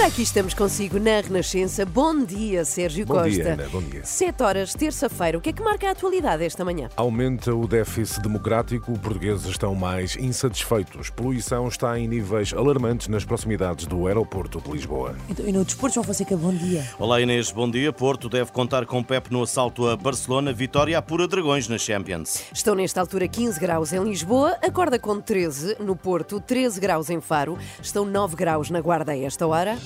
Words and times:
Ora, 0.00 0.08
aqui 0.08 0.22
estamos 0.22 0.54
consigo 0.54 0.98
na 0.98 1.20
Renascença. 1.20 1.84
Bom 1.84 2.24
dia, 2.24 2.64
Sérgio 2.64 3.04
Bom 3.04 3.16
Costa. 3.16 3.28
dia, 3.28 3.52
Ana, 3.52 3.68
bom 3.70 3.82
dia. 3.82 4.02
7 4.02 4.42
horas, 4.42 4.72
terça-feira. 4.72 5.36
O 5.36 5.42
que 5.42 5.50
é 5.50 5.52
que 5.52 5.62
marca 5.62 5.88
a 5.88 5.90
atualidade 5.90 6.42
esta 6.42 6.64
manhã? 6.64 6.88
Aumenta 6.96 7.54
o 7.54 7.68
déficit 7.68 8.22
democrático, 8.22 8.98
portugueses 8.98 9.44
estão 9.44 9.74
mais 9.74 10.16
insatisfeitos. 10.16 11.10
Poluição 11.10 11.68
está 11.68 11.98
em 11.98 12.08
níveis 12.08 12.54
alarmantes 12.54 13.08
nas 13.08 13.26
proximidades 13.26 13.84
do 13.84 14.06
aeroporto 14.06 14.58
de 14.62 14.70
Lisboa. 14.70 15.16
Então, 15.28 15.46
e 15.46 15.52
no 15.52 15.62
desporto, 15.66 15.96
João 15.96 16.04
Fonseca, 16.04 16.34
bom 16.34 16.54
dia. 16.54 16.82
Olá 16.98 17.20
Inês, 17.20 17.52
bom 17.52 17.70
dia. 17.70 17.92
Porto 17.92 18.30
deve 18.30 18.50
contar 18.52 18.86
com 18.86 19.04
Pep 19.04 19.30
no 19.30 19.42
assalto 19.42 19.86
a 19.86 19.98
Barcelona. 19.98 20.50
Vitória 20.50 20.96
apura 20.96 21.28
Dragões 21.28 21.68
na 21.68 21.76
Champions. 21.76 22.42
Estão 22.54 22.74
nesta 22.74 23.02
altura 23.02 23.28
15 23.28 23.60
graus 23.60 23.92
em 23.92 24.02
Lisboa, 24.02 24.56
acorda 24.62 24.98
com 24.98 25.20
13 25.20 25.76
no 25.78 25.94
Porto, 25.94 26.40
13 26.40 26.80
graus 26.80 27.10
em 27.10 27.20
Faro, 27.20 27.58
estão 27.82 28.06
9 28.06 28.34
graus 28.34 28.70
na 28.70 28.80
Guarda 28.80 29.12
a 29.12 29.18
esta 29.18 29.46
hora. 29.46 29.76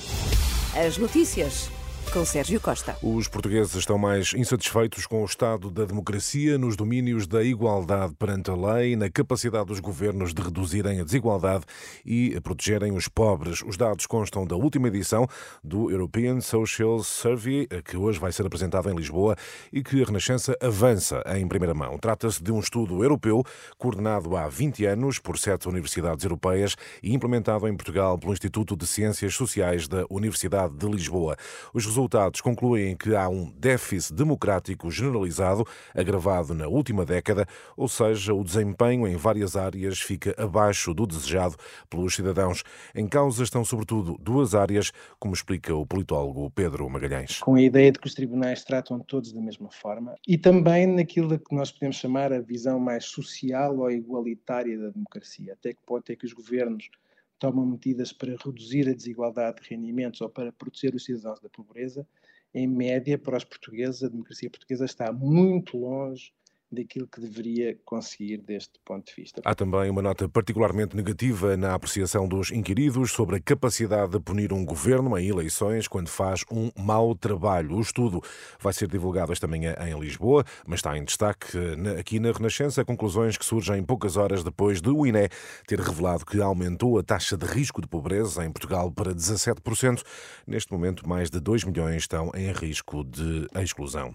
As 0.75 0.99
notícias 0.99 1.71
com 2.13 2.25
Sérgio 2.25 2.61
Costa. 2.61 2.97
Os 3.03 3.29
portugueses 3.29 3.75
estão 3.75 3.97
mais 3.97 4.35
insatisfeitos 4.35 5.07
com 5.07 5.23
o 5.23 5.25
estado 5.25 5.71
da 5.71 5.85
democracia 5.85 6.59
nos 6.59 6.77
domínios 6.77 7.27
da 7.27 7.43
igualdade 7.43 8.15
perante 8.19 8.51
a 8.51 8.55
lei, 8.55 8.97
na 8.97 9.09
capacidade 9.09 9.67
dos 9.67 9.81
governos 9.81 10.35
de 10.35 10.43
reduzirem 10.43 11.01
a 11.01 11.05
desigualdade 11.05 11.65
e 12.05 12.39
protegerem 12.41 12.93
os 12.93 13.09
pobres. 13.09 13.63
Os 13.63 13.77
dados 13.77 14.07
constam 14.07 14.47
da 14.47 14.57
última 14.57 14.89
edição 14.89 15.27
do 15.63 15.91
European 15.91 16.41
Social 16.41 17.03
Survey, 17.03 17.67
que 17.85 17.97
hoje 17.97 18.19
vai 18.19 18.33
ser 18.33 18.45
apresentado 18.45 18.91
em 18.91 18.97
Lisboa 18.97 19.37
e 19.73 19.83
que 19.83 20.03
a 20.03 20.05
Renascença 20.05 20.57
avança 20.61 21.23
em 21.37 21.47
primeira 21.47 21.75
mão. 21.75 21.99
Trata-se 21.99 22.43
de 22.43 22.53
um 22.53 22.61
estudo 22.61 23.03
europeu 23.03 23.43
coordenado 23.79 24.37
há 24.37 24.49
20 24.49 24.85
anos 24.87 25.19
por 25.19 25.39
sete 25.39 25.69
universidades 25.69 26.25
europeias 26.25 26.77
e 27.03 27.15
implementado 27.15 27.69
em 27.69 27.77
Portugal 27.77 28.19
pelo 28.19 28.33
Instituto 28.33 28.77
de 28.77 28.87
Ciências 28.87 29.35
Sociais 29.35 29.89
da 29.89 30.05
Universidade 30.11 30.75
de 30.77 30.87
Lisboa. 30.87 31.37
Os 31.73 31.85
resultados 31.95 32.41
concluem 32.41 32.97
que 32.97 33.15
há 33.15 33.29
um 33.29 33.53
déficit 33.53 34.15
democrático 34.15 34.91
generalizado, 34.91 35.65
agravado 35.95 36.53
na 36.53 36.67
última 36.67 37.05
década, 37.05 37.47
ou 37.77 37.89
seja, 37.89 38.35
o 38.35 38.43
desempenho 38.43 39.07
em 39.07 39.17
várias 39.17 39.57
áreas 39.57 40.01
fica 40.01 40.35
abaixo 40.37 40.93
do 40.93 41.07
desejado 41.07 41.57
pelos 41.89 42.15
cidadãos. 42.15 42.65
Em 42.95 43.07
causa 43.07 43.45
estão, 43.45 43.65
sobretudo, 43.65 44.17
duas 44.21 44.57
áreas, 44.57 44.91
como 45.21 45.35
explica 45.35 45.73
o 45.73 45.87
politólogo 45.87 46.51
Pedro 46.51 46.91
Magalhães. 46.91 47.39
Com 47.39 47.55
a 47.55 47.63
ideia 47.63 47.93
de 47.93 48.01
que 48.01 48.09
os 48.09 48.15
tribunais 48.15 48.65
tratam 48.65 48.99
todos 48.99 49.33
da 49.33 49.41
mesma 49.41 49.71
forma 49.71 50.17
e 50.27 50.37
também 50.37 50.87
naquilo 50.87 51.39
que 51.39 51.55
nós 51.55 51.71
podemos 51.71 51.97
chamar 51.97 52.33
a 52.33 52.41
visão 52.41 52.81
mais 52.81 53.05
social 53.05 53.79
ou 53.79 53.91
igualitária 53.91 54.77
da 54.77 54.91
democracia. 54.91 55.53
Até 55.53 55.73
que 55.73 55.81
ponto 55.87 56.11
é 56.11 56.17
que 56.17 56.27
os 56.27 56.33
governos 56.33 56.91
tomam 57.39 57.67
medidas 57.67 58.13
para 58.13 58.37
reduzir 58.37 58.89
a 58.89 58.95
desigualdade 58.95 59.63
de 59.63 59.69
rendimentos 59.71 60.21
ou 60.21 60.29
para 60.29 60.53
proteger 60.53 60.95
os 60.95 61.05
cidadãos 61.05 61.41
da 61.41 61.49
pobreza, 61.49 62.07
em 62.53 62.69
média, 62.69 63.19
para 63.19 63.37
os 63.37 63.45
portugueses, 63.45 64.03
a 64.03 64.09
democracia 64.09 64.49
portuguesa 64.49 64.85
está 64.85 65.13
muito 65.13 65.77
longe 65.77 66.33
daquilo 66.75 67.07
que 67.07 67.21
deveria 67.21 67.77
conseguir 67.85 68.39
deste 68.39 68.79
ponto 68.85 69.07
de 69.07 69.15
vista. 69.15 69.41
Há 69.45 69.55
também 69.55 69.91
uma 69.91 70.03
nota 70.03 70.29
particularmente 70.29 70.97
negativa 70.97 71.57
na 71.57 71.75
apreciação 71.75 72.29
dos 72.29 72.51
inquiridos 72.51 73.13
sobre 73.13 73.37
a 73.37 73.41
capacidade 73.41 74.13
de 74.13 74.21
punir 74.21 74.53
um 74.53 74.65
governo 74.65 75.17
em 75.19 75.29
eleições 75.29 75.89
quando 75.89 76.09
faz 76.09 76.45
um 76.51 76.71
mau 76.77 77.15
trabalho. 77.15 77.77
O 77.77 77.81
estudo 77.81 78.23
vai 78.59 78.73
ser 78.73 78.89
divulgado 78.89 79.33
esta 79.33 79.47
manhã 79.47 79.75
em 79.81 79.99
Lisboa, 79.99 80.45
mas 80.67 80.79
está 80.79 80.97
em 80.97 81.05
destaque 81.05 81.57
aqui 81.99 82.19
na 82.19 82.33
Renascença 82.33 82.85
conclusões 82.85 83.37
que 83.37 83.45
surgem 83.45 83.83
poucas 83.83 84.17
horas 84.17 84.43
depois 84.43 84.81
de 84.81 84.91
o 84.91 85.07
INE 85.07 85.29
ter 85.67 85.81
revelado 85.81 86.25
que 86.25 86.41
aumentou 86.41 86.99
a 86.99 87.03
taxa 87.03 87.37
de 87.37 87.47
risco 87.47 87.81
de 87.81 87.89
pobreza 87.89 88.45
em 88.45 88.51
Portugal 88.51 88.91
para 88.91 89.15
17%. 89.15 90.03
Neste 90.47 90.73
momento, 90.73 91.09
mais 91.09 91.31
de 91.31 91.41
2 91.41 91.65
milhões 91.65 92.03
estão 92.03 92.31
em 92.35 92.53
risco 92.53 93.05
de 93.05 93.47
exclusão. 93.63 94.15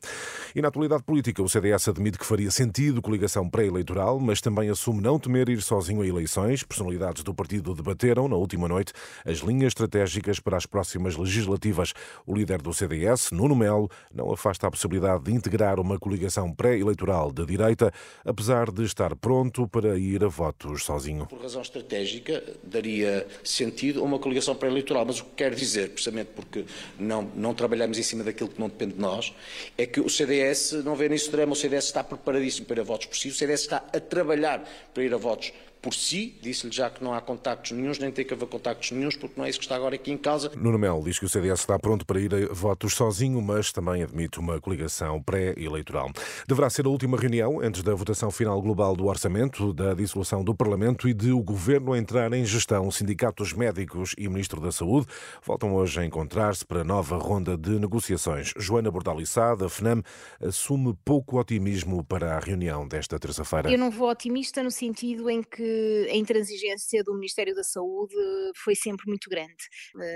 E 0.55 0.61
na 0.61 0.67
atualidade 0.67 1.03
política, 1.03 1.41
o 1.41 1.49
CDS 1.49 1.87
admite 1.87 2.17
que 2.17 2.25
faria 2.25 2.48
sentido 2.49 3.01
coligação 3.01 3.49
pré-eleitoral, 3.49 4.19
mas 4.19 4.41
também 4.41 4.69
assume 4.69 5.01
não 5.01 5.19
temer 5.19 5.49
ir 5.49 5.61
sozinho 5.61 6.01
a 6.01 6.07
eleições. 6.07 6.63
Personalidades 6.63 7.23
do 7.23 7.33
partido 7.33 7.75
debateram 7.75 8.27
na 8.27 8.35
última 8.35 8.67
noite 8.67 8.93
as 9.25 9.39
linhas 9.39 9.71
estratégicas 9.71 10.39
para 10.39 10.57
as 10.57 10.65
próximas 10.65 11.15
legislativas. 11.15 11.93
O 12.25 12.35
líder 12.35 12.61
do 12.61 12.73
CDS, 12.73 13.31
Nuno 13.31 13.55
Melo, 13.55 13.89
não 14.13 14.31
afasta 14.31 14.67
a 14.67 14.71
possibilidade 14.71 15.25
de 15.25 15.33
integrar 15.33 15.79
uma 15.79 15.99
coligação 15.99 16.51
pré-eleitoral 16.51 17.31
da 17.31 17.43
direita, 17.43 17.91
apesar 18.23 18.71
de 18.71 18.83
estar 18.83 19.15
pronto 19.15 19.67
para 19.67 19.97
ir 19.97 20.23
a 20.23 20.27
votos 20.27 20.83
sozinho. 20.83 21.25
Por 21.27 21.41
razão 21.41 21.61
estratégica, 21.61 22.41
daria 22.63 23.27
sentido 23.43 23.99
a 23.99 24.03
uma 24.03 24.19
coligação 24.19 24.55
pré-eleitoral, 24.55 25.05
mas 25.05 25.19
o 25.19 25.25
que 25.25 25.31
quero 25.37 25.55
dizer, 25.55 25.89
precisamente 25.89 26.31
porque 26.35 26.65
não, 26.97 27.29
não 27.35 27.53
trabalhamos 27.53 27.97
em 27.97 28.03
cima 28.03 28.23
daquilo 28.23 28.49
que 28.49 28.59
não 28.59 28.69
depende 28.69 28.93
de 28.93 29.01
nós, 29.01 29.33
é 29.77 29.85
que 29.85 29.99
o 29.99 30.09
CDS 30.09 30.71
não 30.83 30.95
vê 30.95 31.09
nisso 31.09 31.31
drama, 31.31 31.53
o 31.53 31.55
CDS 31.55 31.85
está 31.85 32.03
preparadíssimo 32.03 32.28
para 32.65 32.81
ir 32.81 32.81
a 32.81 32.83
votos 32.83 33.07
por 33.07 33.17
si. 33.17 33.29
O 33.29 33.33
CDS 33.33 33.63
está 33.63 33.85
a 33.91 33.99
trabalhar 33.99 34.63
para 34.93 35.03
ir 35.03 35.13
a 35.13 35.17
votos 35.17 35.53
por 35.81 35.93
si, 35.93 36.37
disse-lhe 36.41 36.73
já 36.73 36.89
que 36.89 37.03
não 37.03 37.13
há 37.13 37.21
contactos 37.21 37.71
nenhums, 37.71 37.99
nem 37.99 38.11
tem 38.11 38.25
que 38.25 38.33
haver 38.33 38.47
contactos 38.47 38.91
nenhums, 38.91 39.15
porque 39.15 39.35
não 39.37 39.45
é 39.45 39.49
isso 39.49 39.59
que 39.59 39.65
está 39.65 39.75
agora 39.75 39.95
aqui 39.95 40.11
em 40.11 40.17
causa. 40.17 40.51
Nuno 40.55 40.77
Melo 40.77 41.03
diz 41.03 41.17
que 41.17 41.25
o 41.25 41.29
CDS 41.29 41.61
está 41.61 41.79
pronto 41.79 42.05
para 42.05 42.19
ir 42.19 42.33
a 42.33 42.53
votos 42.53 42.93
sozinho, 42.93 43.41
mas 43.41 43.71
também 43.71 44.03
admite 44.03 44.39
uma 44.39 44.59
coligação 44.59 45.21
pré-eleitoral. 45.21 46.11
Deverá 46.47 46.69
ser 46.69 46.85
a 46.85 46.89
última 46.89 47.17
reunião 47.17 47.61
antes 47.61 47.81
da 47.81 47.93
votação 47.95 48.29
final 48.29 48.61
global 48.61 48.95
do 48.95 49.05
orçamento, 49.05 49.73
da 49.73 49.93
dissolução 49.93 50.43
do 50.43 50.53
Parlamento 50.53 51.07
e 51.07 51.13
de 51.13 51.31
o 51.31 51.41
Governo 51.41 51.95
entrar 51.95 52.33
em 52.33 52.43
gestão. 52.45 52.91
Sindicatos 52.91 53.53
médicos 53.53 54.13
e 54.17 54.27
Ministro 54.27 54.59
da 54.59 54.71
Saúde 54.71 55.07
voltam 55.45 55.73
hoje 55.73 56.01
a 56.01 56.05
encontrar-se 56.05 56.65
para 56.65 56.83
nova 56.83 57.17
ronda 57.17 57.57
de 57.57 57.79
negociações. 57.79 58.53
Joana 58.57 58.91
Bordalissá, 58.91 59.55
da 59.55 59.69
FNAM, 59.69 60.03
assume 60.41 60.93
pouco 61.05 61.39
otimismo 61.39 62.03
para 62.03 62.35
a 62.35 62.39
reunião 62.39 62.87
desta 62.87 63.17
terça-feira. 63.17 63.71
Eu 63.71 63.77
não 63.77 63.89
vou 63.89 64.09
otimista 64.09 64.61
no 64.61 64.71
sentido 64.71 65.29
em 65.29 65.41
que 65.41 65.68
a 66.11 66.15
intransigência 66.15 67.03
do 67.03 67.13
Ministério 67.13 67.55
da 67.55 67.63
Saúde 67.63 68.15
foi 68.55 68.75
sempre 68.75 69.05
muito 69.07 69.29
grande. 69.29 69.55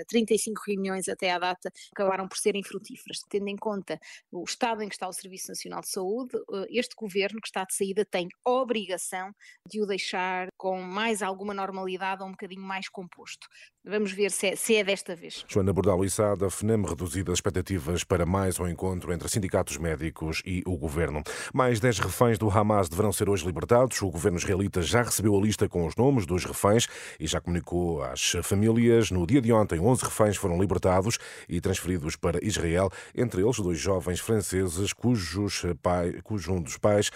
35 0.07 0.61
reuniões 0.67 1.07
até 1.07 1.31
à 1.31 1.39
data 1.39 1.71
acabaram 1.91 2.27
por 2.27 2.37
serem 2.37 2.63
frutíferas. 2.63 3.19
Tendo 3.29 3.47
em 3.47 3.55
conta 3.55 3.99
o 4.31 4.43
estado 4.43 4.81
em 4.81 4.89
que 4.89 4.95
está 4.95 5.07
o 5.07 5.13
Serviço 5.13 5.49
Nacional 5.49 5.81
de 5.81 5.89
Saúde, 5.89 6.37
este 6.69 6.95
governo 6.95 7.39
que 7.41 7.47
está 7.47 7.63
de 7.63 7.75
saída 7.75 8.05
tem 8.05 8.27
obrigação 8.45 9.31
de 9.67 9.81
o 9.81 9.85
deixar 9.85 10.47
com 10.57 10.81
mais 10.81 11.21
alguma 11.21 11.53
normalidade 11.53 12.21
ou 12.21 12.27
um 12.27 12.31
bocadinho 12.31 12.61
mais 12.61 12.89
composto. 12.89 13.47
Vamos 13.85 14.13
ver 14.13 14.31
se 14.31 14.47
é, 14.47 14.55
se 14.55 14.77
é 14.77 14.83
desta 14.83 15.13
vez. 15.13 15.43
Joana 15.45 15.73
Bordal 15.73 16.05
Issa, 16.05 16.37
da 16.37 16.49
FNEM, 16.49 16.85
reduzidas 16.85 17.33
expectativas 17.33 18.05
para 18.05 18.25
mais 18.25 18.57
um 18.57 18.65
encontro 18.65 19.11
entre 19.11 19.27
sindicatos 19.27 19.75
médicos 19.75 20.41
e 20.45 20.63
o 20.65 20.77
governo. 20.77 21.21
Mais 21.53 21.81
10 21.81 21.99
reféns 21.99 22.37
do 22.37 22.49
Hamas 22.49 22.87
deverão 22.87 23.11
ser 23.11 23.27
hoje 23.27 23.45
libertados. 23.45 24.01
O 24.01 24.09
governo 24.09 24.37
israelita 24.37 24.81
já 24.81 25.03
recebeu 25.03 25.37
a 25.37 25.41
lista 25.41 25.67
com 25.67 25.85
os 25.85 25.97
nomes 25.97 26.25
dos 26.25 26.45
reféns 26.45 26.87
e 27.19 27.27
já 27.27 27.41
comunicou 27.41 28.01
às 28.01 28.37
famílias. 28.41 29.11
No 29.11 29.27
dia 29.27 29.41
de 29.41 29.51
ontem, 29.51 29.81
11 29.81 30.05
reféns 30.05 30.37
foram 30.37 30.57
libertados 30.57 31.19
e 31.49 31.59
transferidos 31.59 32.15
para 32.15 32.39
Israel, 32.41 32.89
entre 33.13 33.41
eles 33.41 33.57
dois 33.57 33.79
jovens 33.79 34.21
franceses 34.21 34.93
cujos 34.93 35.65
pai, 35.81 36.21
cujo 36.23 36.53
um 36.53 36.61
dos 36.61 36.77
pais 36.77 37.11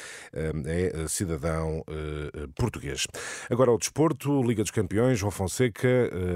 é 0.65 1.07
cidadão 1.07 1.81
português. 2.57 3.07
Agora 3.49 3.71
ao 3.71 3.77
desporto, 3.77 4.43
Liga 4.43 4.63
dos 4.63 4.71
Campeões, 4.71 5.17
João 5.17 5.31
Fonseca 5.31 5.87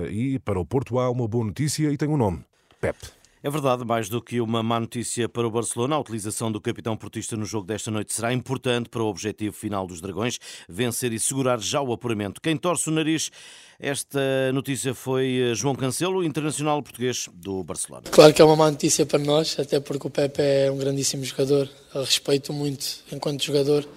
e 0.10 0.21
e 0.22 0.40
para 0.40 0.60
o 0.60 0.66
Porto 0.66 1.00
há 1.00 1.10
uma 1.10 1.28
boa 1.28 1.46
notícia 1.46 1.92
e 1.92 1.98
tem 1.98 2.08
um 2.08 2.18
nome: 2.18 2.44
Pep. 2.80 2.98
É 3.44 3.50
verdade, 3.50 3.84
mais 3.84 4.08
do 4.08 4.22
que 4.22 4.40
uma 4.40 4.62
má 4.62 4.80
notícia 4.80 5.28
para 5.28 5.48
o 5.48 5.50
Barcelona, 5.50 5.96
a 5.96 6.00
utilização 6.00 6.52
do 6.52 6.62
capitão 6.62 6.96
portista 6.96 7.36
no 7.36 7.44
jogo 7.44 7.66
desta 7.66 7.90
noite 7.90 8.14
será 8.14 8.32
importante 8.32 8.88
para 8.88 9.02
o 9.02 9.08
objetivo 9.08 9.52
final 9.52 9.88
dos 9.88 10.00
Dragões, 10.00 10.38
vencer 10.70 11.12
e 11.12 11.20
segurar 11.20 11.60
já 11.60 11.82
o 11.82 11.92
apuramento. 11.92 12.40
Quem 12.40 12.56
torce 12.56 12.90
o 12.90 12.92
nariz, 12.92 13.32
esta 13.80 14.52
notícia 14.54 14.94
foi 14.94 15.54
João 15.56 15.74
Cancelo, 15.74 16.24
internacional 16.24 16.84
português 16.84 17.28
do 17.34 17.64
Barcelona. 17.64 18.04
Claro 18.12 18.32
que 18.32 18.44
é 18.44 18.46
uma 18.46 18.56
má 18.56 18.70
notícia 18.70 19.08
para 19.08 19.18
nós, 19.18 19.58
até 19.60 19.80
porque 19.80 20.06
o 20.06 20.12
Pepe 20.12 20.40
é 20.40 20.72
um 20.72 20.78
grandíssimo 20.78 21.26
jogador, 21.26 21.68
eu 21.96 22.04
respeito 22.04 22.54
muito 22.54 22.86
enquanto 23.12 23.44
jogador, 23.44 23.90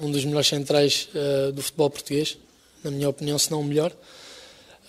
um 0.00 0.10
dos 0.10 0.24
melhores 0.24 0.48
centrais 0.48 1.08
uh, 1.14 1.52
do 1.52 1.62
futebol 1.62 1.90
português 1.90 2.38
na 2.82 2.90
minha 2.90 3.08
opinião, 3.08 3.38
se 3.38 3.50
não 3.50 3.60
o 3.60 3.64
melhor. 3.64 3.92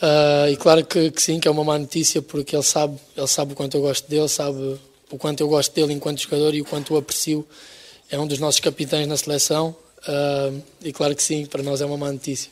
Uh, 0.01 0.49
e 0.49 0.55
claro 0.55 0.85
que, 0.85 1.11
que, 1.11 1.21
sim, 1.21 1.39
que 1.39 1.47
é 1.47 1.51
uma 1.51 1.63
má 1.63 1.77
notícia 1.77 2.21
porque 2.21 2.55
ele 2.55 2.63
sabe, 2.63 2.97
ele 3.17 3.27
sabe 3.27 3.51
o 3.51 3.55
quanto 3.55 3.75
eu 3.75 3.81
gosto 3.81 4.09
dele, 4.09 4.29
sabe 4.29 4.79
o 5.11 5.17
quanto 5.17 5.41
eu 5.41 5.47
gosto 5.49 5.73
dele 5.73 5.91
enquanto 5.91 6.21
jogador 6.21 6.53
e 6.53 6.61
o 6.61 6.65
quanto 6.65 6.93
o 6.93 6.97
aprecio. 6.97 7.45
É 8.09 8.17
um 8.17 8.25
dos 8.25 8.39
nossos 8.39 8.61
capitães 8.61 9.07
na 9.07 9.17
seleção 9.17 9.75
uh, 10.07 10.61
e 10.81 10.93
claro 10.93 11.15
que 11.15 11.21
sim, 11.21 11.45
para 11.45 11.61
nós 11.61 11.81
é 11.81 11.85
uma 11.85 11.97
má 11.97 12.11
notícia. 12.11 12.49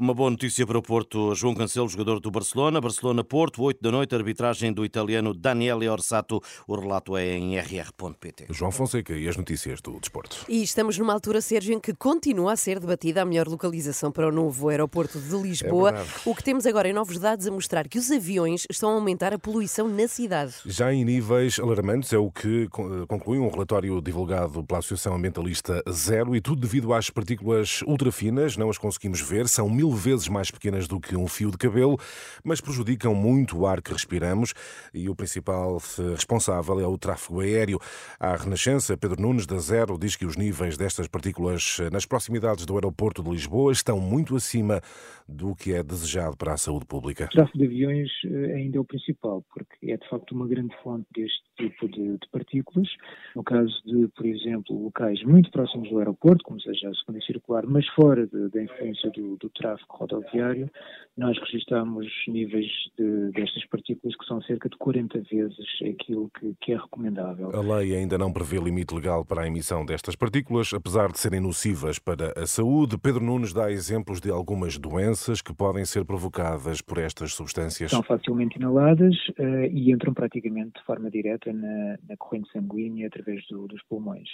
Uma 0.00 0.14
boa 0.14 0.30
notícia 0.30 0.66
para 0.66 0.78
o 0.78 0.82
Porto. 0.82 1.34
João 1.34 1.54
Cancelo, 1.54 1.86
jogador 1.86 2.20
do 2.20 2.30
Barcelona. 2.30 2.80
Barcelona-Porto, 2.80 3.62
8 3.62 3.82
da 3.82 3.90
noite, 3.90 4.14
arbitragem 4.14 4.72
do 4.72 4.82
italiano 4.82 5.34
Daniele 5.34 5.86
Orsato. 5.90 6.40
O 6.66 6.74
relato 6.74 7.18
é 7.18 7.36
em 7.36 7.58
rr.pt. 7.58 8.46
João 8.48 8.72
Fonseca 8.72 9.12
e 9.12 9.28
as 9.28 9.36
notícias 9.36 9.82
do 9.82 10.00
desporto. 10.00 10.38
E 10.48 10.62
estamos 10.62 10.96
numa 10.96 11.12
altura, 11.12 11.42
Sérgio, 11.42 11.74
em 11.74 11.78
que 11.78 11.92
continua 11.92 12.54
a 12.54 12.56
ser 12.56 12.80
debatida 12.80 13.20
a 13.20 13.26
melhor 13.26 13.46
localização 13.46 14.10
para 14.10 14.26
o 14.26 14.32
novo 14.32 14.70
aeroporto 14.70 15.20
de 15.20 15.36
Lisboa. 15.36 15.90
É 15.90 16.06
o 16.24 16.34
que 16.34 16.42
temos 16.42 16.64
agora 16.64 16.88
em 16.88 16.94
novos 16.94 17.18
dados 17.18 17.46
a 17.46 17.50
mostrar 17.50 17.86
que 17.86 17.98
os 17.98 18.10
aviões 18.10 18.66
estão 18.70 18.88
a 18.88 18.94
aumentar 18.94 19.34
a 19.34 19.38
poluição 19.38 19.86
na 19.86 20.08
cidade. 20.08 20.54
Já 20.64 20.94
em 20.94 21.04
níveis 21.04 21.58
alarmantes, 21.58 22.10
é 22.14 22.18
o 22.18 22.30
que 22.30 22.68
conclui 23.06 23.38
um 23.38 23.50
relatório 23.50 24.00
divulgado 24.00 24.64
pela 24.64 24.78
Associação 24.78 25.14
Ambientalista 25.14 25.82
Zero 25.92 26.34
e 26.34 26.40
tudo 26.40 26.62
devido 26.62 26.94
às 26.94 27.10
partículas 27.10 27.82
ultrafinas, 27.86 28.56
não 28.56 28.70
as 28.70 28.78
conseguimos 28.78 29.20
ver, 29.20 29.46
são 29.46 29.68
mil 29.68 29.89
vezes 29.94 30.28
mais 30.28 30.50
pequenas 30.50 30.86
do 30.86 31.00
que 31.00 31.16
um 31.16 31.26
fio 31.26 31.50
de 31.50 31.58
cabelo, 31.58 31.98
mas 32.44 32.60
prejudicam 32.60 33.14
muito 33.14 33.58
o 33.58 33.66
ar 33.66 33.80
que 33.82 33.92
respiramos 33.92 34.52
e 34.92 35.08
o 35.08 35.14
principal 35.14 35.80
responsável 36.12 36.80
é 36.80 36.86
o 36.86 36.98
tráfego 36.98 37.40
aéreo. 37.40 37.78
A 38.18 38.36
Renascença, 38.36 38.96
Pedro 38.96 39.20
Nunes, 39.20 39.46
da 39.46 39.58
Zero, 39.58 39.98
diz 39.98 40.16
que 40.16 40.26
os 40.26 40.36
níveis 40.36 40.76
destas 40.76 41.08
partículas 41.08 41.78
nas 41.92 42.06
proximidades 42.06 42.64
do 42.66 42.74
aeroporto 42.74 43.22
de 43.22 43.30
Lisboa 43.30 43.72
estão 43.72 44.00
muito 44.00 44.36
acima 44.36 44.80
do 45.28 45.54
que 45.54 45.72
é 45.72 45.82
desejado 45.82 46.36
para 46.36 46.52
a 46.52 46.56
saúde 46.56 46.86
pública. 46.86 47.26
O 47.26 47.28
tráfego 47.28 47.58
de 47.58 47.64
aviões 47.64 48.10
eh, 48.24 48.54
ainda 48.54 48.78
é 48.78 48.80
o 48.80 48.84
principal, 48.84 49.44
porque 49.52 49.92
é 49.92 49.96
de 49.96 50.08
facto 50.08 50.32
uma 50.32 50.46
grande 50.46 50.74
fonte 50.82 51.06
deste 51.14 51.42
tipo 51.60 51.88
de, 51.88 52.18
de 52.18 52.28
partículas. 52.32 52.88
No 53.34 53.44
caso 53.44 53.72
de, 53.84 54.08
por 54.08 54.26
exemplo, 54.26 54.84
locais 54.84 55.22
muito 55.24 55.50
próximos 55.50 55.88
do 55.88 55.98
aeroporto, 55.98 56.44
como 56.44 56.60
seja 56.60 56.88
a 56.88 56.94
segunda 56.94 57.20
circular, 57.24 57.66
mas 57.66 57.86
fora 57.88 58.26
da 58.26 58.62
influência 58.62 59.10
do, 59.10 59.36
do 59.36 59.50
tráfego 59.50 59.96
rodoviário, 59.96 60.70
nós 61.16 61.38
registramos 61.38 62.06
níveis 62.26 62.66
de, 62.98 63.30
destas 63.32 63.64
partículas 63.66 64.16
que 64.16 64.24
são 64.26 64.40
cerca 64.42 64.68
de 64.68 64.76
40 64.78 65.20
vezes 65.30 65.66
aquilo 65.82 66.30
que, 66.38 66.54
que, 66.60 66.72
é 66.72 66.76
recomendável. 66.76 67.50
A 67.54 67.78
lei 67.78 67.94
ainda 67.94 68.16
não 68.16 68.32
prevê 68.32 68.58
limite 68.58 68.94
legal 68.94 69.24
para 69.24 69.42
a 69.42 69.46
emissão 69.46 69.84
destas 69.84 70.16
partículas, 70.16 70.72
apesar 70.72 71.12
de 71.12 71.18
serem 71.18 71.40
nocivas 71.40 71.98
para 71.98 72.32
a 72.40 72.46
saúde. 72.46 72.96
Pedro 72.98 73.24
Nunes 73.24 73.52
dá 73.52 73.70
exemplos 73.70 74.20
de 74.20 74.30
algumas 74.30 74.78
doenças 74.78 75.42
que 75.42 75.52
podem 75.52 75.84
ser 75.84 76.04
provocadas 76.04 76.80
por 76.80 76.98
estas 76.98 77.34
substâncias. 77.34 77.90
São 77.90 78.02
facilmente 78.02 78.56
inaladas 78.56 79.14
uh, 79.38 79.64
e 79.70 79.92
entram 79.92 80.14
praticamente 80.14 80.78
de 80.78 80.86
forma 80.86 81.10
direta 81.10 81.49
na, 81.52 81.98
na 82.08 82.16
corrente 82.16 82.50
sanguínea 82.52 83.06
através 83.06 83.46
do, 83.48 83.66
dos 83.66 83.82
pulmões 83.84 84.28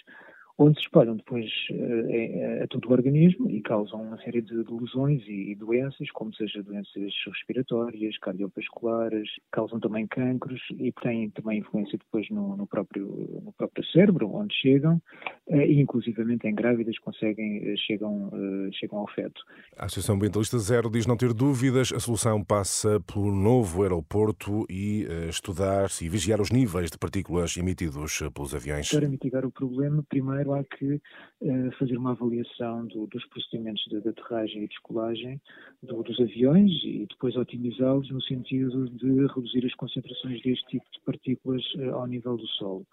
onde 0.58 0.78
se 0.78 0.86
espalham 0.86 1.16
depois 1.16 1.46
uh, 1.70 2.64
a 2.64 2.66
todo 2.68 2.88
o 2.88 2.92
organismo 2.92 3.50
e 3.50 3.60
causam 3.60 4.02
uma 4.02 4.16
série 4.18 4.40
de, 4.40 4.64
de 4.64 4.72
lesões 4.72 5.22
e, 5.26 5.52
e, 5.52 5.54
doenças, 5.54 6.10
como 6.12 6.34
seja 6.34 6.62
doenças 6.62 7.12
respiratórias, 7.26 8.16
cardiovasculares, 8.18 9.28
causam 9.52 9.78
também 9.78 10.06
cancros 10.06 10.60
e 10.78 10.92
têm 11.02 11.30
também 11.30 11.58
influência 11.58 11.98
depois 11.98 12.28
no, 12.30 12.56
no 12.56 12.66
próprio, 12.66 13.06
no 13.44 13.52
próprio 13.52 13.84
cérebro, 13.86 14.34
onde 14.34 14.54
chegam, 14.54 15.00
uh, 15.48 15.60
e 15.60 15.78
inclusivamente 15.78 16.46
em 16.46 16.54
grávidas 16.54 16.98
conseguem, 17.00 17.76
chegam, 17.76 18.30
chegam 18.72 18.98
ao 18.98 19.08
feto. 19.08 19.42
A 19.76 19.84
Associação 19.84 20.14
Ambientalista 20.14 20.58
Zero 20.58 20.90
diz 20.90 21.06
não 21.06 21.16
ter 21.16 21.34
dúvidas, 21.34 21.92
a 21.92 22.00
solução 22.00 22.42
passa 22.42 22.98
pelo 23.00 23.30
novo 23.30 23.82
aeroporto 23.82 24.64
e 24.70 25.06
estudar 25.28 25.88
e 26.00 26.08
vigiar 26.08 26.40
os 26.40 26.50
níveis 26.50 26.90
de 26.90 26.98
partículas 26.98 27.56
emitidos 27.56 28.22
pelos 28.34 28.54
aviões. 28.54 28.90
Para 28.90 29.08
mitigar 29.08 29.44
o 29.44 29.50
problema, 29.50 30.02
primeiro 30.08 30.45
primeiro 30.46 30.52
há 30.54 30.64
que 30.64 30.94
uh, 30.94 31.72
fazer 31.78 31.96
uma 31.96 32.12
avaliação 32.12 32.86
do, 32.86 33.06
dos 33.08 33.24
procedimentos 33.26 33.84
de, 33.90 34.00
de, 34.00 34.08
aterragem 34.08 34.64
e 34.64 34.68
descolagem 34.68 35.40
do, 35.82 36.02
dos 36.02 36.18
aviões 36.20 36.70
e 36.84 37.06
depois 37.08 37.36
otimizá-los 37.36 38.10
no 38.10 38.22
sentido 38.22 38.88
de 38.90 39.26
reduzir 39.26 39.66
as 39.66 39.74
concentrações 39.74 40.40
deste 40.42 40.66
tipo 40.66 40.84
de 40.90 41.00
partículas 41.04 41.62
uh, 41.74 41.94
ao 41.94 42.06
nível 42.06 42.36
do 42.36 42.46
solo. 42.46 42.86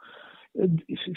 Eh, 0.56 0.68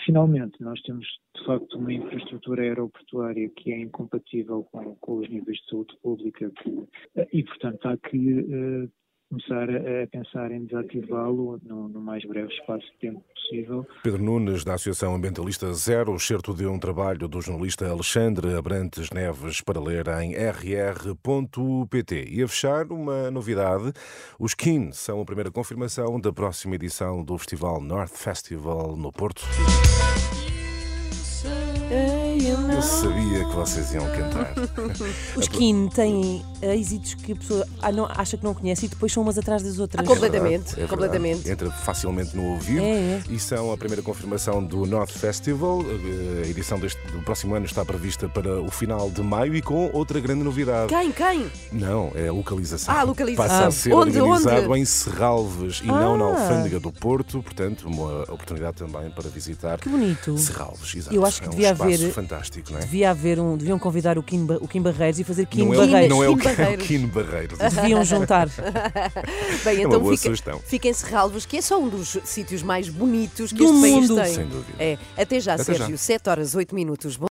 finalmente, 0.05 0.63
nós 0.63 0.81
temos 0.83 1.07
de 1.37 1.45
facto 1.45 1.79
uma 1.79 1.93
infraestrutura 1.93 2.63
aeroportuária 2.63 3.49
que 3.51 3.73
é 3.73 3.79
incompatível 3.79 4.65
com, 4.65 4.95
com 4.97 5.19
os 5.19 5.29
níveis 5.29 5.59
de 5.59 5.69
saúde 5.69 5.95
pública 6.03 6.51
que, 6.63 6.89
e, 7.33 7.43
portanto, 7.45 7.87
há 7.87 7.97
que 7.97 8.89
começar 9.29 9.69
a, 9.69 10.07
pensar 10.07 10.53
em 10.53 10.65
desativá-lo 10.65 11.61
no, 11.63 11.89
no, 11.89 12.01
mais 12.01 12.25
breve 12.25 12.53
espaço 12.53 12.87
de 12.87 12.99
tempo 12.99 13.23
possível. 13.35 13.87
Pedro 14.03 14.23
Nunes, 14.23 14.65
da 14.65 14.75
Associação 14.75 15.15
Ambientalista 15.15 15.73
Zero, 15.73 16.13
o 16.13 16.21
certo 16.21 16.55
de 16.55 16.67
um 16.67 16.79
trabalho 16.79 17.29
do 17.29 17.41
jornalista 17.41 17.89
Alexandre 17.89 18.55
Abrantes 18.55 19.11
Neves 19.11 19.61
para 19.61 19.81
ler 19.81 20.07
em 20.21 20.35
rr.pt. 20.35 22.25
E 22.31 22.43
a 22.43 22.49
fechar, 22.49 22.87
uma 22.87 23.31
novidade: 23.31 23.93
os 24.39 24.55
Kin 24.55 24.93
são 24.93 25.21
a 25.21 25.25
primeira 25.25 25.51
confirmação 25.51 26.21
da 26.21 26.33
próxima 26.33 26.75
edição 26.77 27.25
do 27.25 27.37
Festival 27.39 27.81
North 27.81 28.15
Festival 28.15 28.97
no 28.97 29.11
Porto. 29.13 29.43
Eu 32.45 32.83
sabia 32.83 33.45
que 33.45 33.55
vocês 33.55 33.93
iam 33.95 34.05
cantar. 34.07 34.53
Os 35.37 35.49
Kin 35.49 35.89
têm 35.89 36.45
êxitos 36.61 37.15
que 37.15 37.33
a 37.33 37.37
pessoa 37.37 37.67
ah, 37.81 37.91
não, 37.91 38.07
acha 38.07 38.37
que 38.37 38.45
não 38.45 38.55
conhece 38.55 38.87
e 38.87 38.89
depois 38.89 39.13
são 39.13 39.23
umas 39.23 39.39
atrás 39.39 39.63
das 39.63 39.79
outras. 39.79 40.05
Ah, 40.05 40.07
completamente, 40.07 40.73
é 40.73 40.77
verdade, 40.77 40.83
é 40.83 40.87
completamente. 40.87 41.51
Entra 41.51 41.71
facilmente 41.71 42.37
no 42.37 42.53
ouvido 42.53 42.81
é, 42.83 42.91
é. 42.91 43.23
e 43.31 43.39
são 43.39 43.73
a 43.73 43.77
primeira 43.77 44.03
confirmação 44.03 44.63
do 44.63 44.85
North 44.87 45.11
Festival. 45.11 45.81
A 45.81 46.47
edição 46.47 46.79
deste, 46.79 47.01
do 47.11 47.23
próximo 47.23 47.55
ano 47.55 47.65
está 47.65 47.85
prevista 47.85 48.29
para 48.29 48.61
o 48.61 48.71
final 48.71 49.11
de 49.11 49.23
maio 49.23 49.55
e 49.55 49.63
com 49.63 49.91
outra 49.93 50.21
grande 50.21 50.45
novidade. 50.45 50.89
Quem? 50.89 51.13
Quem? 51.13 51.51
Não, 51.73 52.13
é 52.15 52.29
a 52.29 52.33
localização. 52.33 52.95
Ah, 52.95 53.03
localização. 53.03 53.49
Passa 53.49 53.67
a 53.67 53.71
ser 53.71 53.93
onde, 53.93 54.21
organizado 54.21 54.71
onde? 54.71 54.81
em 54.81 54.85
Serralves 54.85 55.81
e 55.85 55.89
ah. 55.89 55.93
não 55.93 56.19
na 56.19 56.25
Alfândega 56.25 56.79
do 56.81 56.93
Porto, 56.93 57.43
portanto, 57.43 57.89
uma 57.89 58.23
oportunidade 58.25 58.77
também 58.77 59.11
para 59.11 59.29
visitar 59.31 59.79
que 59.79 59.89
bonito. 59.89 60.37
Serralves. 60.37 60.95
Exato. 60.95 61.15
Eu 61.15 61.25
acho 61.25 61.41
que 61.41 61.47
é 61.47 61.49
um 61.49 61.51
devia 61.51 61.71
haver. 61.71 61.99
Fantástico, 62.27 62.73
não 62.73 62.79
é? 62.79 62.83
Devia 62.83 63.11
haver 63.11 63.39
um. 63.39 63.57
Deviam 63.57 63.79
convidar 63.79 64.19
o 64.19 64.23
Kim, 64.23 64.47
o 64.61 64.69
Kim 64.69 64.83
Barreiros 64.83 65.21
e 65.21 65.25
fazer 65.25 65.47
Kim 65.47 65.67
não 65.67 65.77
Barreiros. 65.77 65.95
É 65.95 66.07
o, 66.07 66.09
não 66.09 66.25
é 66.25 66.29
o, 66.29 66.33
é 66.33 66.75
o 66.75 66.79
Kim 66.79 67.07
Barreiros. 67.07 67.59
Deviam 67.75 68.05
juntar. 68.05 68.49
Bem, 69.65 69.79
então 69.79 69.83
é 69.83 69.87
uma 69.87 69.99
boa 69.99 70.17
fica, 70.17 70.29
sugestão. 70.29 70.61
fiquem 70.65 70.93
Serralvos, 70.93 71.47
que 71.47 71.59
é 71.59 71.63
só 71.63 71.79
um 71.79 71.89
dos 71.89 72.19
sítios 72.25 72.63
mais 72.63 72.89
bonitos 72.89 73.53
que 73.53 73.59
Do 73.59 73.65
este 73.65 73.75
mundo. 73.75 74.17
país 74.17 74.29
tem. 74.29 74.35
Sem 74.35 74.47
dúvida. 74.47 74.83
É. 74.83 74.99
Até 75.17 75.41
já, 75.41 75.55
Até 75.55 75.65
Sérgio. 75.65 75.91
já. 75.91 75.97
7 75.97 76.31
horas, 76.31 76.55
8 76.55 76.75
minutos. 76.75 77.17
Bom... 77.17 77.27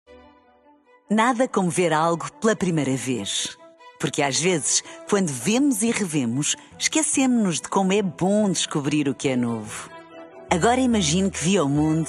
Nada 1.10 1.46
como 1.48 1.70
ver 1.70 1.92
algo 1.92 2.30
pela 2.40 2.56
primeira 2.56 2.96
vez. 2.96 3.56
Porque 4.00 4.22
às 4.22 4.38
vezes, 4.38 4.82
quando 5.08 5.28
vemos 5.28 5.82
e 5.82 5.90
revemos, 5.90 6.56
esquecemos-nos 6.78 7.60
de 7.60 7.68
como 7.68 7.92
é 7.92 8.02
bom 8.02 8.50
descobrir 8.50 9.08
o 9.08 9.14
que 9.14 9.28
é 9.28 9.36
novo. 9.36 9.88
Agora 10.50 10.80
imagine 10.80 11.30
que 11.30 11.42
viu 11.42 11.64
o 11.64 11.68
mundo 11.68 12.08